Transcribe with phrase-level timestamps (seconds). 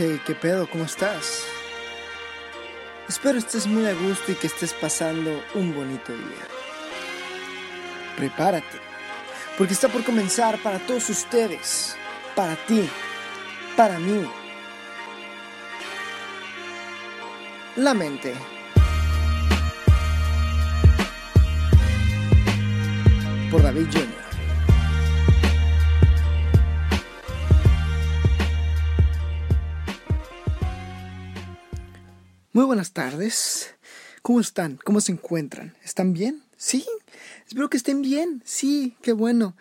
[0.00, 0.66] ¿qué pedo?
[0.70, 1.44] ¿Cómo estás?
[3.06, 6.46] Espero estés muy a gusto y que estés pasando un bonito día.
[8.16, 8.78] Prepárate,
[9.58, 11.96] porque está por comenzar para todos ustedes,
[12.34, 12.88] para ti,
[13.76, 14.26] para mí.
[17.76, 18.34] La mente.
[23.50, 24.19] Por David Jr.
[32.52, 33.76] Muy buenas tardes.
[34.22, 34.80] ¿Cómo están?
[34.84, 35.76] ¿Cómo se encuentran?
[35.84, 36.42] ¿Están bien?
[36.56, 36.84] Sí.
[37.46, 38.42] Espero que estén bien.
[38.44, 39.54] Sí, qué bueno.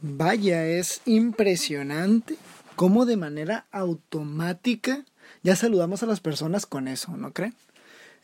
[0.00, 2.36] Vaya, es impresionante
[2.74, 5.04] cómo de manera automática
[5.44, 7.54] ya saludamos a las personas con eso, ¿no creen?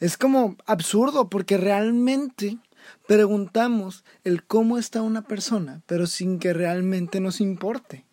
[0.00, 2.58] Es como absurdo porque realmente
[3.06, 8.04] preguntamos el cómo está una persona, pero sin que realmente nos importe.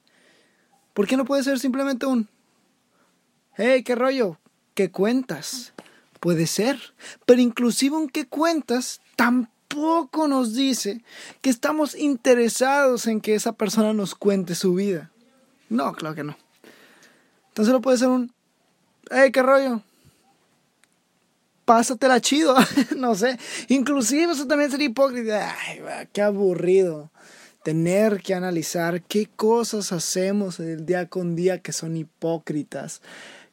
[0.94, 2.30] ¿Por qué no puede ser simplemente un
[3.58, 4.37] Hey, qué rollo?
[4.74, 5.74] ¿Qué cuentas?
[6.20, 6.80] Puede ser,
[7.26, 11.04] pero inclusive un qué cuentas tampoco nos dice
[11.41, 15.12] que estamos interesados en que esa persona nos cuente su vida.
[15.70, 16.38] No, claro que no.
[17.49, 18.32] Entonces lo puede ser un
[19.10, 19.82] hey, qué rollo.
[21.66, 22.55] Pásatela chido,
[22.98, 23.38] no sé.
[23.70, 25.55] Inclusive eso también sería hipócrita.
[25.68, 25.82] Ay,
[26.14, 27.10] qué aburrido
[27.64, 33.02] tener que analizar qué cosas hacemos el día con día que son hipócritas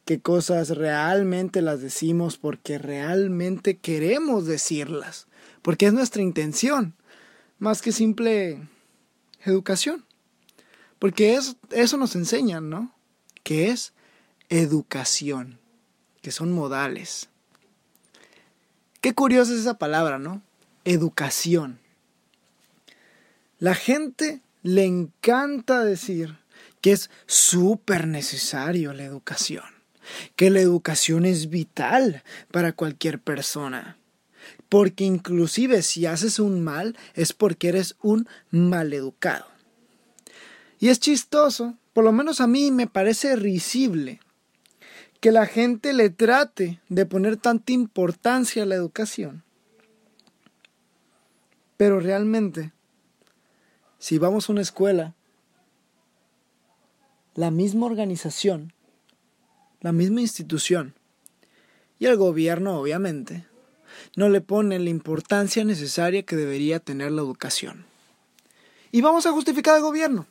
[0.09, 5.27] qué cosas realmente las decimos porque realmente queremos decirlas,
[5.61, 6.95] porque es nuestra intención,
[7.59, 8.67] más que simple
[9.45, 10.06] educación.
[10.98, 12.95] Porque es, eso nos enseñan, ¿no?
[13.42, 13.92] Que es
[14.48, 15.59] educación,
[16.22, 17.28] que son modales.
[19.03, 20.41] Qué curiosa es esa palabra, ¿no?
[20.87, 21.81] Educación.
[23.59, 26.39] La gente le encanta decir
[26.81, 29.78] que es súper necesario la educación
[30.37, 33.99] que la educación es vital para cualquier persona.
[34.69, 39.47] Porque inclusive si haces un mal es porque eres un maleducado.
[40.78, 44.21] Y es chistoso, por lo menos a mí me parece risible,
[45.21, 49.43] que la gente le trate de poner tanta importancia a la educación.
[51.77, 52.72] Pero realmente,
[53.99, 55.15] si vamos a una escuela,
[57.34, 58.72] la misma organización
[59.81, 60.94] la misma institución
[61.99, 63.44] y el gobierno, obviamente,
[64.16, 67.87] no le pone la importancia necesaria que debería tener la educación.
[68.93, 70.27] Y vamos a justificar al gobierno.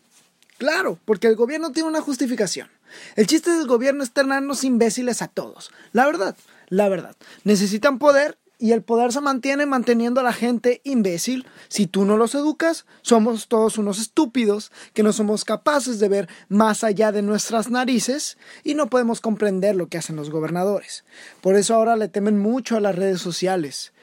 [0.58, 2.70] Claro, porque el gobierno tiene una justificación.
[3.16, 5.72] El chiste del gobierno es tenernos imbéciles a todos.
[5.92, 6.36] La verdad,
[6.70, 7.16] la verdad.
[7.44, 11.46] Necesitan poder y el poder se mantiene manteniendo a la gente imbécil.
[11.68, 16.30] Si tú no los educas, somos todos unos estúpidos que no somos capaces de ver
[16.50, 21.04] más allá de nuestras narices y no podemos comprender lo que hacen los gobernadores.
[21.42, 23.94] Por eso ahora le temen mucho a las redes sociales,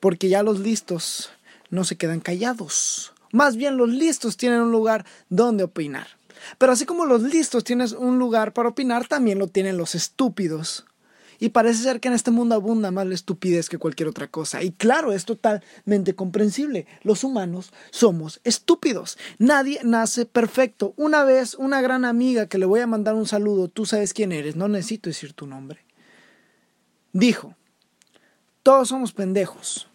[0.00, 1.30] porque ya los listos
[1.70, 3.12] no se quedan callados.
[3.32, 6.08] Más bien los listos tienen un lugar donde opinar.
[6.58, 10.84] Pero así como los listos tienen un lugar para opinar, también lo tienen los estúpidos.
[11.42, 14.62] Y parece ser que en este mundo abunda más la estupidez que cualquier otra cosa.
[14.62, 16.86] Y claro, es totalmente comprensible.
[17.02, 19.18] Los humanos somos estúpidos.
[19.38, 20.94] Nadie nace perfecto.
[20.96, 24.30] Una vez, una gran amiga que le voy a mandar un saludo, tú sabes quién
[24.30, 25.84] eres, no necesito decir tu nombre,
[27.12, 27.56] dijo,
[28.62, 29.88] todos somos pendejos.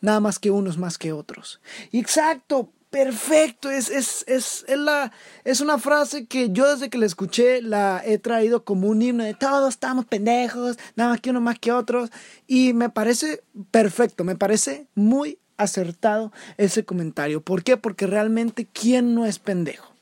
[0.00, 1.60] Nada más que unos más que otros.
[1.92, 5.12] Exacto, perfecto, es, es, es, es, la,
[5.44, 9.24] es una frase que yo desde que la escuché la he traído como un himno
[9.24, 12.10] de todos estamos pendejos, nada más que uno más que otros,
[12.46, 17.42] y me parece perfecto, me parece muy acertado ese comentario.
[17.42, 17.76] ¿Por qué?
[17.76, 19.92] Porque realmente, ¿quién no es pendejo?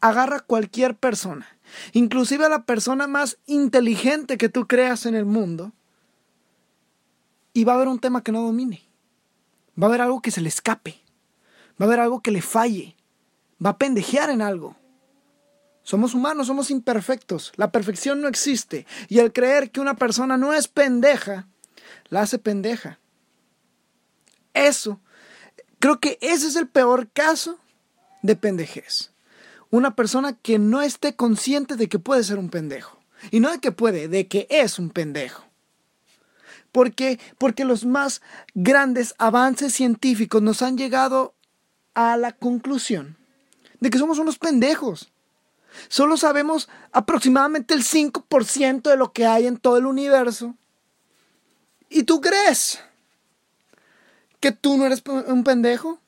[0.00, 1.46] Agarra cualquier persona,
[1.92, 5.72] inclusive a la persona más inteligente que tú creas en el mundo,
[7.52, 8.82] y va a haber un tema que no domine,
[9.80, 11.03] va a haber algo que se le escape
[11.80, 12.96] va a haber algo que le falle,
[13.64, 14.76] va a pendejear en algo.
[15.82, 20.54] Somos humanos, somos imperfectos, la perfección no existe y el creer que una persona no
[20.54, 21.46] es pendeja,
[22.08, 22.98] la hace pendeja.
[24.54, 25.00] Eso,
[25.78, 27.58] creo que ese es el peor caso
[28.22, 29.12] de pendejez.
[29.70, 33.00] Una persona que no esté consciente de que puede ser un pendejo.
[33.30, 35.44] Y no de que puede, de que es un pendejo.
[36.72, 37.20] ¿Por qué?
[37.38, 38.22] Porque los más
[38.54, 41.33] grandes avances científicos nos han llegado
[41.94, 43.16] a la conclusión
[43.80, 45.12] de que somos unos pendejos.
[45.88, 50.54] Solo sabemos aproximadamente el 5% de lo que hay en todo el universo.
[51.88, 52.80] ¿Y tú crees
[54.40, 56.00] que tú no eres un pendejo?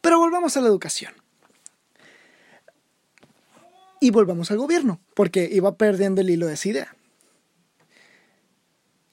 [0.00, 1.12] Pero volvamos a la educación.
[4.00, 6.95] Y volvamos al gobierno, porque iba perdiendo el hilo de esa idea.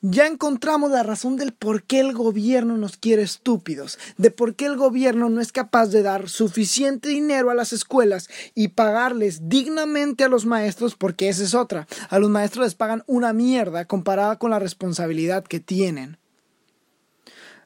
[0.05, 4.65] Ya encontramos la razón del por qué el gobierno nos quiere estúpidos, de por qué
[4.65, 10.25] el gobierno no es capaz de dar suficiente dinero a las escuelas y pagarles dignamente
[10.25, 11.87] a los maestros, porque esa es otra.
[12.09, 16.17] A los maestros les pagan una mierda comparada con la responsabilidad que tienen.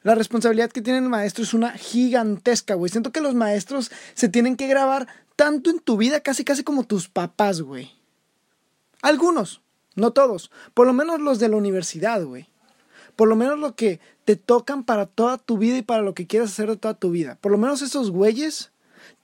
[0.04, 2.88] La responsabilidad que tiene el maestro es una gigantesca, güey.
[2.88, 6.84] Siento que los maestros se tienen que grabar tanto en tu vida, casi casi como
[6.84, 7.90] tus papás, güey.
[9.02, 9.60] Algunos,
[9.98, 10.50] no todos.
[10.74, 12.48] Por lo menos los de la universidad, güey.
[13.16, 16.26] Por lo menos lo que te tocan para toda tu vida y para lo que
[16.26, 17.36] quieras hacer de toda tu vida.
[17.40, 18.70] Por lo menos esos güeyes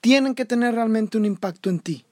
[0.00, 2.04] tienen que tener realmente un impacto en ti.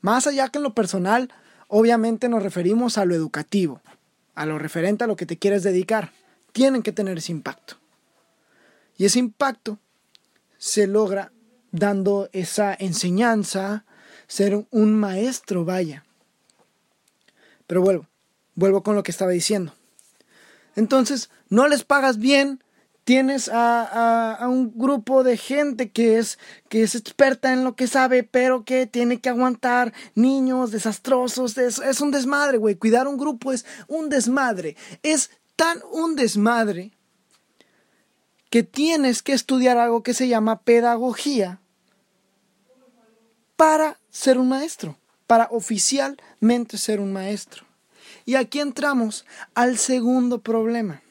[0.00, 1.32] Más allá que en lo personal,
[1.68, 3.80] obviamente nos referimos a lo educativo,
[4.34, 6.10] a lo referente a lo que te quieres dedicar
[6.56, 7.76] tienen que tener ese impacto.
[8.96, 9.78] Y ese impacto
[10.56, 11.30] se logra
[11.70, 13.84] dando esa enseñanza,
[14.26, 16.05] ser un maestro, vaya.
[17.66, 18.06] Pero vuelvo,
[18.54, 19.74] vuelvo con lo que estaba diciendo.
[20.76, 22.62] Entonces, no les pagas bien,
[23.04, 28.24] tienes a, un grupo de gente que es, que es experta en lo que sabe,
[28.24, 31.56] pero que tiene que aguantar niños desastrosos.
[31.56, 32.74] Es, es un desmadre, güey.
[32.74, 34.76] Cuidar un grupo es un desmadre.
[35.02, 36.92] Es tan un desmadre
[38.50, 41.60] que tienes que estudiar algo que se llama pedagogía
[43.56, 47.64] para ser un maestro, para oficialmente ser un maestro.
[48.24, 49.24] Y aquí entramos
[49.54, 51.02] al segundo problema,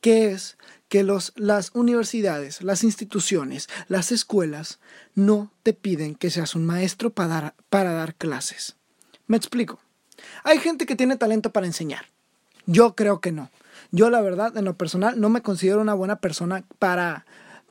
[0.00, 0.56] que es
[0.88, 4.78] que los, las universidades, las instituciones, las escuelas
[5.14, 8.76] no te piden que seas un maestro para dar, para dar clases.
[9.26, 9.78] Me explico.
[10.44, 12.06] Hay gente que tiene talento para enseñar.
[12.66, 13.50] Yo creo que no.
[13.90, 17.26] Yo la verdad, en lo personal, no me considero una buena persona para,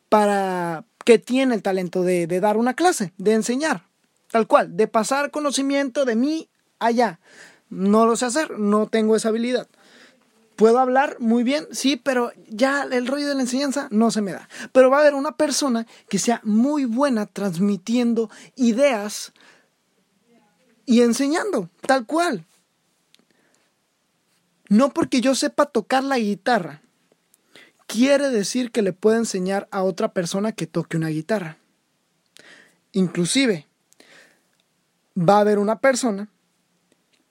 [0.10, 3.84] para que tiene el talento de, de dar una clase, de enseñar,
[4.32, 7.20] tal cual, de pasar conocimiento de mí allá.
[7.70, 9.68] No lo sé hacer, no tengo esa habilidad.
[10.56, 14.32] Puedo hablar muy bien, sí, pero ya el rollo de la enseñanza no se me
[14.32, 14.50] da.
[14.72, 19.34] Pero va a haber una persona que sea muy buena transmitiendo ideas
[20.86, 22.46] y enseñando, tal cual.
[24.68, 26.82] No porque yo sepa tocar la guitarra,
[27.86, 31.58] quiere decir que le puedo enseñar a otra persona que toque una guitarra.
[32.94, 33.68] Inclusive,
[35.18, 36.30] va a haber una persona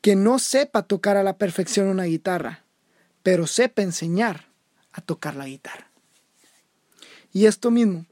[0.01, 2.65] que no sepa tocar a la perfección una guitarra,
[3.23, 4.47] pero sepa enseñar
[4.93, 5.91] a tocar la guitarra.
[7.33, 8.07] Y esto mismo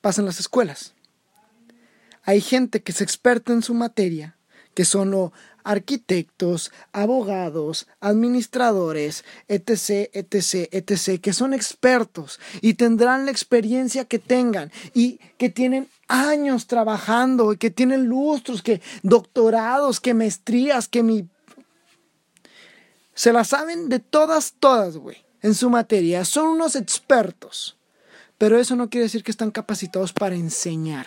[0.00, 0.94] pasa en las escuelas.
[2.22, 4.36] Hay gente que es experta en su materia,
[4.74, 5.32] que son
[5.66, 14.70] arquitectos, abogados, administradores, etc., etc., etc., que son expertos y tendrán la experiencia que tengan
[14.94, 21.28] y que tienen años trabajando y que tienen lustros, que doctorados, que maestrías, que mi...
[23.14, 26.24] Se la saben de todas, todas, güey, en su materia.
[26.24, 27.76] Son unos expertos.
[28.38, 31.06] Pero eso no quiere decir que están capacitados para enseñar.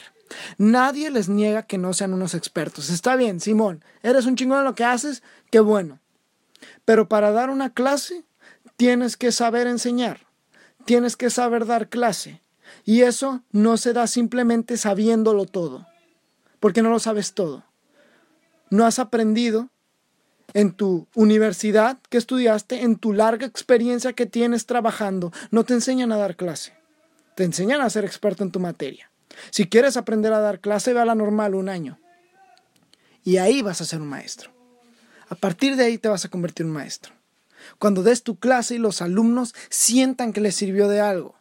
[0.58, 2.90] Nadie les niega que no sean unos expertos.
[2.90, 6.00] Está bien, Simón, eres un chingón en lo que haces, qué bueno.
[6.86, 8.26] Pero para dar una clase,
[8.78, 10.28] tienes que saber enseñar,
[10.86, 12.42] tienes que saber dar clase.
[12.86, 15.88] Y eso no se da simplemente sabiéndolo todo,
[16.60, 17.63] porque no lo sabes todo.
[18.70, 19.70] No has aprendido
[20.53, 26.12] en tu universidad que estudiaste, en tu larga experiencia que tienes trabajando, no te enseñan
[26.12, 26.74] a dar clase,
[27.36, 29.09] te enseñan a ser experto en tu materia.
[29.51, 32.00] Si quieres aprender a dar clase, ve a la normal un año.
[33.24, 34.51] Y ahí vas a ser un maestro.
[35.29, 37.13] A partir de ahí te vas a convertir en un maestro.
[37.77, 41.36] Cuando des tu clase y los alumnos sientan que les sirvió de algo.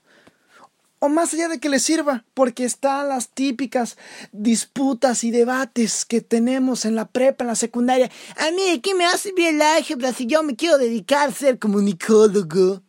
[1.00, 3.97] O más allá de que les sirva, porque están las típicas
[4.33, 8.11] disputas y debates que tenemos en la prepa, en la secundaria.
[8.37, 11.59] A mí, ¿qué me hace bien el álgebra si yo me quiero dedicar a ser
[11.61, 12.83] comunicólogo?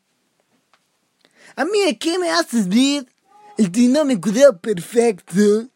[1.55, 3.07] A mí, ¿qué me haces bien
[3.59, 5.67] el dinámico queda perfecto.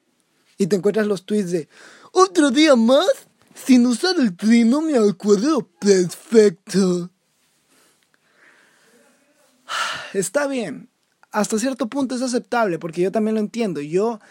[0.57, 1.67] Y te encuentras los tweets de
[2.13, 3.07] otro día más
[3.53, 7.11] sin usar el trinomio al cuadrado perfecto.
[10.13, 10.89] Está bien.
[11.31, 13.81] Hasta cierto punto es aceptable porque yo también lo entiendo.
[13.81, 14.21] Yo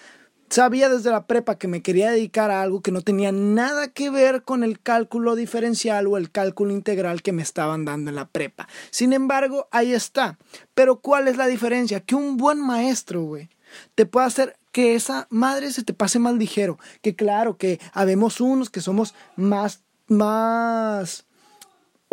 [0.53, 4.11] Sabía desde la prepa que me quería dedicar a algo que no tenía nada que
[4.11, 8.29] ver con el cálculo diferencial o el cálculo integral que me estaban dando en la
[8.29, 8.69] prepa.
[8.91, 10.37] Sin embargo, ahí está.
[10.75, 12.01] Pero ¿cuál es la diferencia?
[12.01, 13.49] Que un buen maestro, güey,
[13.95, 16.79] te puede hacer que esa madre se te pase más ligero.
[17.01, 21.25] Que claro, que habemos unos que somos más, más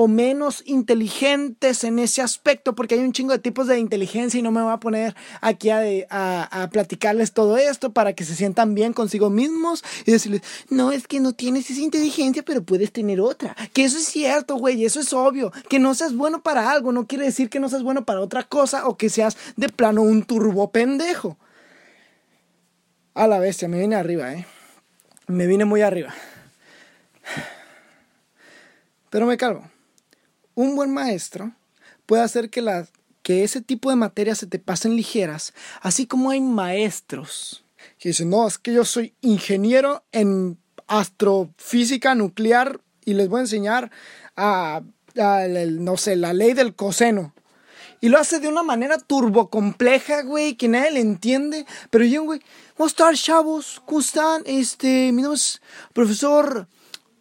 [0.02, 4.42] o menos inteligentes en ese aspecto, porque hay un chingo de tipos de inteligencia y
[4.42, 8.76] no me voy a poner aquí a, a, platicarles todo esto para que se sientan
[8.76, 13.20] bien consigo mismos y decirles, no, es que no tienes esa inteligencia, pero puedes tener
[13.20, 13.58] otra.
[13.74, 15.52] Que eso es cierto, güey, eso es obvio.
[15.68, 18.44] Que no seas bueno para algo no quiere decir que no seas bueno para otra
[18.44, 21.38] cosa o que seas de plano un turbo pendejo.
[23.16, 24.48] A la bestia, me viene arriba, eh.
[25.28, 26.16] Me vine muy arriba.
[29.10, 29.70] Pero me calvo
[30.60, 31.54] un buen maestro
[32.06, 32.86] puede hacer que,
[33.24, 37.64] que ese tipo de materias se te pasen ligeras, así como hay maestros
[37.98, 43.42] que dicen, no, es que yo soy ingeniero en astrofísica nuclear y les voy a
[43.44, 43.90] enseñar
[44.36, 44.82] a,
[45.16, 47.34] no sé, la ley del coseno.
[48.02, 51.66] Y lo hace de una manera turbocompleja, güey, que nadie le entiende.
[51.90, 52.42] Pero yo, güey,
[52.76, 53.82] ¿cómo están, chavos?
[53.86, 54.44] ¿Cómo están?
[54.46, 55.62] Este, mi nombre es
[55.94, 56.68] profesor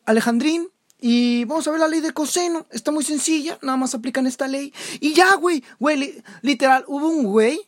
[0.06, 0.68] Alejandrín.
[1.00, 2.66] Y vamos a ver la ley de coseno.
[2.70, 3.58] Está muy sencilla.
[3.62, 4.72] Nada más aplican esta ley.
[5.00, 5.62] Y ya, güey.
[5.78, 7.60] Güey, literal, hubo un güey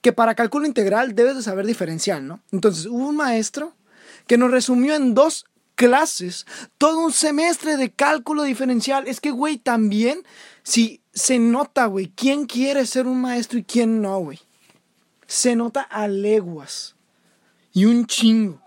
[0.00, 2.40] que para cálculo integral debes de saber diferencial, ¿no?
[2.52, 3.74] Entonces, hubo un maestro
[4.26, 5.44] que nos resumió en dos
[5.74, 6.44] clases
[6.76, 9.08] todo un semestre de cálculo diferencial.
[9.08, 10.22] Es que, güey, también,
[10.62, 14.38] si se nota, güey, quién quiere ser un maestro y quién no, güey.
[15.26, 16.94] Se nota a leguas.
[17.72, 18.60] Y un chingo.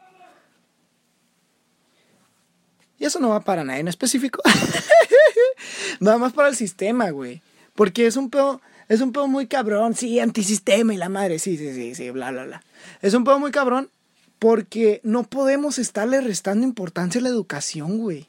[3.01, 4.43] Y eso no va para nadie en específico.
[6.07, 7.41] va más para el sistema, güey.
[7.73, 9.95] Porque es un pedo, es un pedo muy cabrón.
[9.95, 11.39] Sí, antisistema y la madre.
[11.39, 12.63] Sí, sí, sí, sí, bla, bla, bla.
[13.01, 13.89] Es un pedo muy cabrón
[14.37, 18.27] porque no podemos estarle restando importancia a la educación, güey.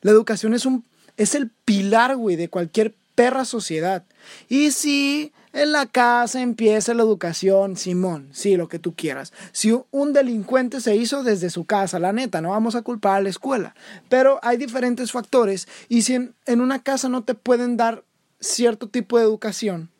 [0.00, 0.86] La educación es un,
[1.18, 4.06] es el pilar, güey, de cualquier perra sociedad.
[4.48, 9.34] Y sí, en la casa empieza la educación, Simón, sí, lo que tú quieras.
[9.52, 13.20] Si un delincuente se hizo desde su casa, la neta, no vamos a culpar a
[13.20, 13.74] la escuela.
[14.08, 18.02] Pero hay diferentes factores y si en, una casa no te pueden dar
[18.40, 19.90] cierto tipo de educación,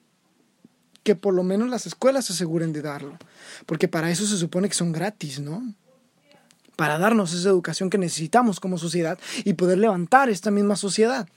[1.03, 3.19] que por lo menos las escuelas se aseguren de darlo.
[3.67, 5.75] Porque para eso se supone que son gratis, ¿no?
[6.77, 11.29] Para darnos esa educación que necesitamos como sociedad y poder levantar esta misma sociedad.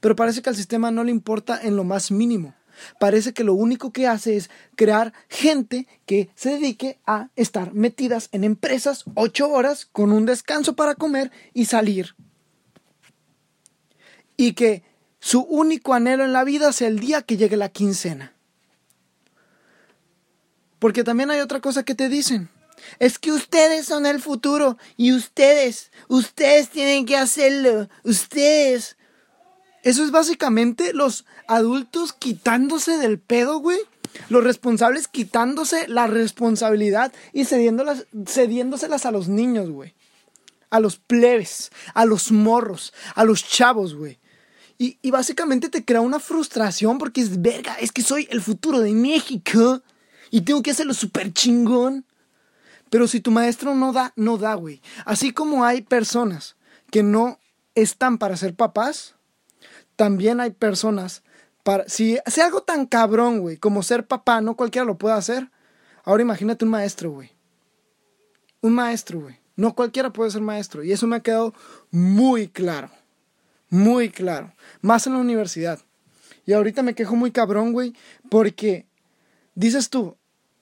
[0.00, 2.54] Pero parece que al sistema no le importa en lo más mínimo
[2.98, 8.28] parece que lo único que hace es crear gente que se dedique a estar metidas
[8.32, 12.14] en empresas ocho horas con un descanso para comer y salir.
[14.36, 14.82] Y que
[15.20, 18.32] su único anhelo en la vida sea el día que llegue la quincena.
[20.78, 22.48] Porque también hay otra cosa que te dicen.
[22.98, 27.88] Es que ustedes son el futuro y ustedes, ustedes tienen que hacerlo.
[28.02, 28.96] Ustedes,
[29.82, 33.78] eso es básicamente los adultos quitándose del pedo, güey.
[34.28, 39.94] Los responsables quitándose la responsabilidad y cediéndolas, cediéndoselas a los niños, güey.
[40.70, 44.18] A los plebes, a los morros, a los chavos, güey.
[44.78, 48.80] Y, y, básicamente te crea una frustración porque es verga, es que soy el futuro
[48.80, 49.82] de México
[50.30, 52.04] y tengo que hacerlo súper chingón.
[52.90, 54.82] Pero si tu maestro no da, no da, güey.
[55.04, 56.56] Así como hay personas
[56.90, 57.38] que no
[57.74, 59.14] están para ser papás,
[59.96, 61.22] también hay personas
[61.62, 65.50] para si hace algo tan cabrón, güey, como ser papá, no cualquiera lo puede hacer.
[66.04, 67.30] Ahora imagínate un maestro, güey.
[68.60, 69.38] Un maestro, güey.
[69.54, 70.82] No cualquiera puede ser maestro.
[70.82, 71.54] Y eso me ha quedado
[71.90, 72.90] muy claro.
[73.68, 74.52] Muy claro.
[74.80, 75.78] Más en la universidad.
[76.44, 77.94] Y ahorita me quejo muy cabrón, güey,
[78.28, 78.86] porque
[79.54, 80.16] dices tú,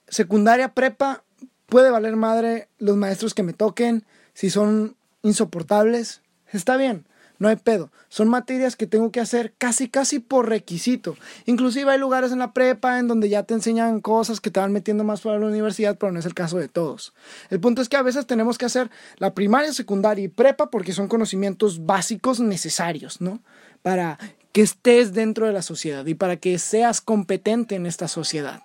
[0.09, 1.25] secundaria, prepa,
[1.67, 4.05] puede valer madre los maestros que me toquen,
[4.35, 6.21] si son insoportables.
[6.53, 7.07] Está bien
[7.41, 7.91] no hay pedo.
[8.11, 11.17] Son materias que tengo que hacer casi, casi por requisito.
[11.47, 14.73] Inclusive hay lugares en la prepa en donde ya te enseñan cosas que te van
[14.73, 17.15] metiendo más para la universidad, pero no es el caso de todos.
[17.49, 20.93] El punto es que a veces tenemos que hacer la primaria, secundaria y prepa porque
[20.93, 23.41] son conocimientos básicos necesarios, ¿no?
[23.81, 24.19] Para
[24.53, 28.63] que estés dentro de la sociedad y para que seas competente en esta sociedad.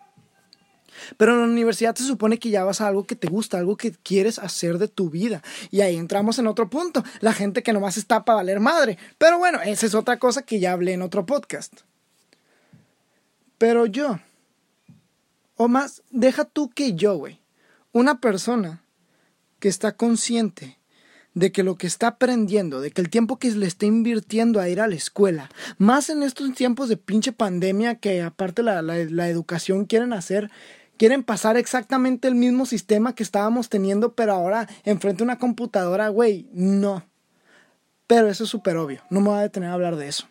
[1.17, 3.77] Pero en la universidad se supone que ya vas a algo que te gusta, algo
[3.77, 5.41] que quieres hacer de tu vida.
[5.71, 8.97] Y ahí entramos en otro punto, la gente que nomás está para valer madre.
[9.17, 11.81] Pero bueno, esa es otra cosa que ya hablé en otro podcast.
[13.57, 14.19] Pero yo,
[15.55, 17.39] o más, deja tú que yo, güey,
[17.93, 18.83] una persona
[19.59, 20.77] que está consciente
[21.33, 24.69] de que lo que está aprendiendo, de que el tiempo que le está invirtiendo a
[24.69, 29.29] ir a la escuela, más en estos tiempos de pinche pandemia que aparte la, la
[29.29, 30.49] educación quieren hacer
[30.97, 36.09] quieren pasar exactamente el mismo sistema que estábamos teniendo, pero ahora enfrente a una computadora,
[36.09, 37.05] güey, no.
[38.07, 40.27] Pero eso es súper obvio, no me voy a detener a hablar de eso.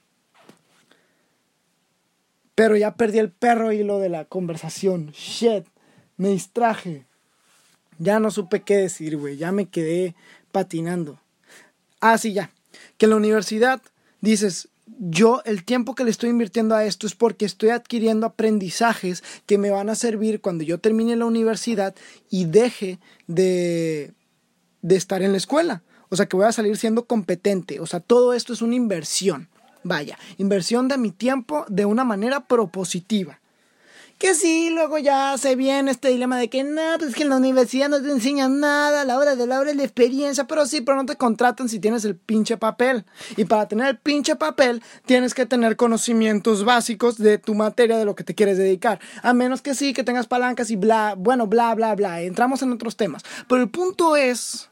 [2.55, 5.11] Pero ya perdí el perro hilo de la conversación.
[5.11, 5.67] Shit,
[6.17, 7.07] me distraje.
[7.99, 10.15] Ya no supe qué decir, güey, ya me quedé
[10.53, 11.21] patinando.
[12.01, 12.51] Ah, sí, ya.
[12.97, 13.83] Que en la universidad
[14.21, 19.25] dices, yo el tiempo que le estoy invirtiendo a esto es porque estoy adquiriendo aprendizajes
[19.47, 21.95] que me van a servir cuando yo termine la universidad
[22.31, 24.13] y deje de,
[24.83, 25.83] de estar en la escuela.
[26.11, 27.81] O sea, que voy a salir siendo competente.
[27.81, 29.49] O sea, todo esto es una inversión.
[29.83, 33.41] Vaya, inversión de mi tiempo de una manera propositiva.
[34.19, 37.31] Que sí, luego ya se viene este dilema de que no, pues es que en
[37.31, 40.67] la universidad no te enseñan nada, la hora de la hora es la experiencia, pero
[40.67, 43.05] sí, pero no te contratan si tienes el pinche papel.
[43.37, 48.05] Y para tener el pinche papel tienes que tener conocimientos básicos de tu materia, de
[48.05, 49.01] lo que te quieres dedicar.
[49.23, 52.23] A menos que sí, que tengas palancas y bla, bueno, bla, bla, bla.
[52.23, 53.23] Entramos en otros temas.
[53.49, 54.71] Pero el punto es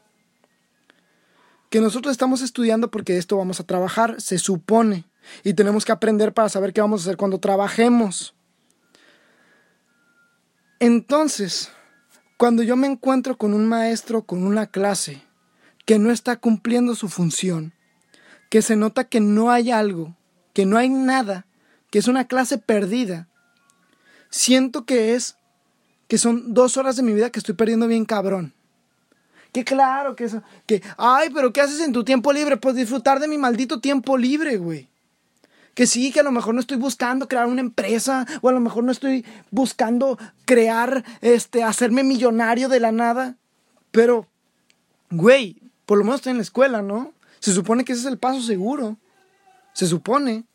[1.69, 5.05] que nosotros estamos estudiando porque esto vamos a trabajar, se supone.
[5.43, 8.35] Y tenemos que aprender para saber qué vamos a hacer cuando trabajemos.
[10.83, 11.71] Entonces,
[12.35, 15.23] cuando yo me encuentro con un maestro, con una clase,
[15.85, 17.73] que no está cumpliendo su función,
[18.49, 20.17] que se nota que no hay algo,
[20.51, 21.45] que no hay nada,
[21.89, 23.29] que es una clase perdida,
[24.29, 25.37] siento que es,
[26.09, 28.53] que son dos horas de mi vida que estoy perdiendo bien cabrón.
[29.53, 32.57] Que claro, que eso, que, ay, pero ¿qué haces en tu tiempo libre?
[32.57, 34.89] Pues disfrutar de mi maldito tiempo libre, güey
[35.73, 38.59] que sí, que a lo mejor no estoy buscando crear una empresa o a lo
[38.59, 43.37] mejor no estoy buscando crear, este, hacerme millonario de la nada,
[43.91, 44.27] pero,
[45.09, 47.13] güey, por lo menos estoy en la escuela, ¿no?
[47.39, 48.97] Se supone que ese es el paso seguro,
[49.73, 50.45] se supone,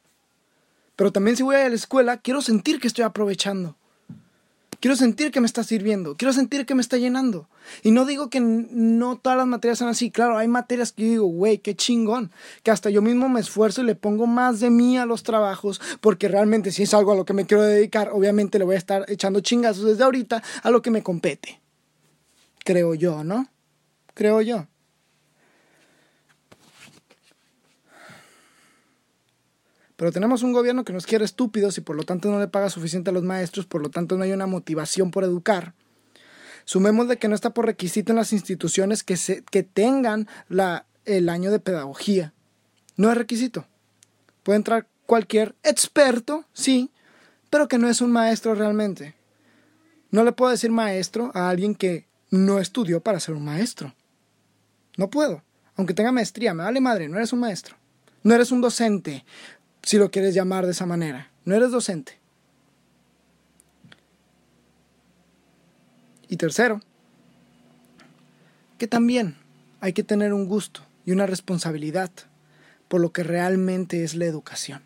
[0.96, 3.76] pero también si voy a la escuela, quiero sentir que estoy aprovechando.
[4.80, 7.48] Quiero sentir que me está sirviendo, quiero sentir que me está llenando.
[7.82, 11.08] Y no digo que no todas las materias son así, claro, hay materias que yo
[11.08, 12.30] digo, güey, qué chingón,
[12.62, 15.80] que hasta yo mismo me esfuerzo y le pongo más de mí a los trabajos,
[16.00, 18.78] porque realmente si es algo a lo que me quiero dedicar, obviamente le voy a
[18.78, 21.60] estar echando chingazos desde ahorita a lo que me compete.
[22.64, 23.48] Creo yo, ¿no?
[24.14, 24.68] Creo yo.
[29.98, 32.70] Pero tenemos un gobierno que nos quiere estúpidos y por lo tanto no le paga
[32.70, 35.74] suficiente a los maestros, por lo tanto no hay una motivación por educar.
[36.64, 40.28] Sumemos de que no está por requisito en las instituciones que, se, que tengan
[41.04, 42.32] el año de pedagogía.
[42.96, 43.66] No es requisito.
[44.44, 46.92] Puede entrar cualquier experto, sí,
[47.50, 49.16] pero que no es un maestro realmente.
[50.12, 53.96] No le puedo decir maestro a alguien que no estudió para ser un maestro.
[54.96, 55.42] No puedo.
[55.74, 57.74] Aunque tenga maestría, me vale madre, no eres un maestro.
[58.22, 59.24] No eres un docente,
[59.88, 61.30] si lo quieres llamar de esa manera.
[61.46, 62.18] No eres docente.
[66.28, 66.82] Y tercero,
[68.76, 69.38] que también
[69.80, 72.10] hay que tener un gusto y una responsabilidad
[72.88, 74.82] por lo que realmente es la educación.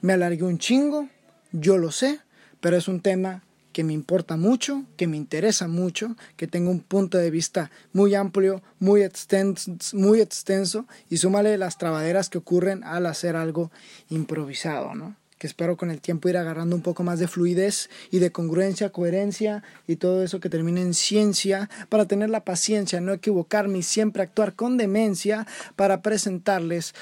[0.00, 1.08] Me alargué un chingo,
[1.50, 2.20] yo lo sé,
[2.60, 3.42] pero es un tema
[3.78, 8.16] que me importa mucho, que me interesa mucho, que tengo un punto de vista muy
[8.16, 13.70] amplio, muy extenso, muy extenso y súmale las trabaderas que ocurren al hacer algo
[14.10, 15.14] improvisado, ¿no?
[15.38, 18.90] que espero con el tiempo ir agarrando un poco más de fluidez y de congruencia,
[18.90, 23.82] coherencia y todo eso que termine en ciencia para tener la paciencia, no equivocarme y
[23.84, 26.96] siempre actuar con demencia para presentarles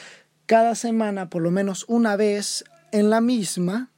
[0.44, 3.88] cada semana, por lo menos una vez en la misma,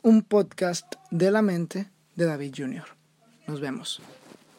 [0.00, 2.84] un podcast de la mente de David Jr.
[3.46, 4.00] Nos vemos.